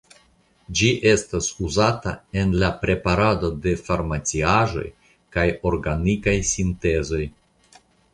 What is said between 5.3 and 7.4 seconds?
kaj organikaj sintezoj.